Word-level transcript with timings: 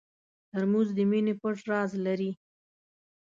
ترموز 0.49 0.87
د 0.97 0.99
مینې 1.09 1.33
پټ 1.41 1.57
راز 1.71 1.91
لري. 2.05 2.31